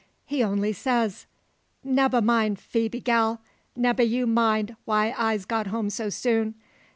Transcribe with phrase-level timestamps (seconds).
[0.25, 1.27] He only says:
[1.85, 3.39] "Nebba mind, Phoebe, gal;
[3.75, 6.55] nebba you mind why I'se got home so soon.